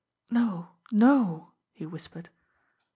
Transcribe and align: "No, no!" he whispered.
"No, 0.31 0.69
no!" 0.91 1.51
he 1.73 1.85
whispered. 1.85 2.29